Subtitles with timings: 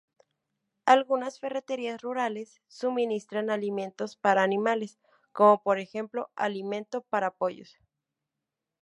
[0.87, 4.97] Algunas ferreterías rurales suministran alimento para animales,
[5.31, 7.77] como por ejemplo alimento para pollos.